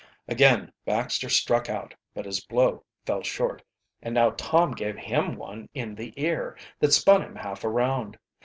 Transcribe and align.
Again 0.27 0.73
Baxter 0.83 1.29
struck 1.29 1.69
out, 1.69 1.93
but 2.15 2.25
his 2.25 2.43
blow 2.43 2.83
fell 3.05 3.21
short, 3.21 3.61
and 4.01 4.15
now 4.15 4.31
Tom 4.31 4.71
gave 4.71 4.95
him 4.97 5.35
one 5.35 5.69
in 5.75 5.93
the 5.93 6.11
ear 6.19 6.57
that 6.79 6.91
spun 6.91 7.21
him 7.21 7.35
half 7.35 7.63
around. 7.63 8.17